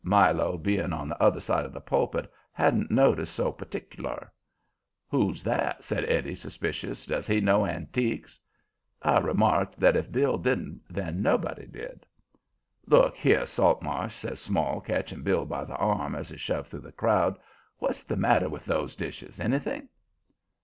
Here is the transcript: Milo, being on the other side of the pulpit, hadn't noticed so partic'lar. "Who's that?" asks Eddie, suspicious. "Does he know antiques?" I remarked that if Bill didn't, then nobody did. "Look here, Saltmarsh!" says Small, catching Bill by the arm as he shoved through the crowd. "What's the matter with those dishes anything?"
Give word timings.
Milo, 0.03 0.57
being 0.57 0.93
on 0.93 1.09
the 1.09 1.21
other 1.21 1.39
side 1.39 1.63
of 1.63 1.73
the 1.73 1.79
pulpit, 1.79 2.27
hadn't 2.51 2.89
noticed 2.89 3.35
so 3.35 3.51
partic'lar. 3.51 4.33
"Who's 5.09 5.43
that?" 5.43 5.75
asks 5.75 5.91
Eddie, 5.91 6.33
suspicious. 6.33 7.05
"Does 7.05 7.27
he 7.27 7.39
know 7.39 7.67
antiques?" 7.67 8.39
I 9.03 9.19
remarked 9.19 9.79
that 9.79 9.95
if 9.95 10.11
Bill 10.11 10.39
didn't, 10.39 10.81
then 10.89 11.21
nobody 11.21 11.67
did. 11.67 12.07
"Look 12.87 13.15
here, 13.15 13.45
Saltmarsh!" 13.45 14.15
says 14.15 14.39
Small, 14.39 14.81
catching 14.81 15.21
Bill 15.21 15.45
by 15.45 15.65
the 15.65 15.75
arm 15.75 16.15
as 16.15 16.29
he 16.29 16.37
shoved 16.37 16.69
through 16.71 16.79
the 16.79 16.91
crowd. 16.91 17.37
"What's 17.77 18.01
the 18.01 18.17
matter 18.17 18.49
with 18.49 18.65
those 18.65 18.95
dishes 18.95 19.39
anything?" 19.39 19.87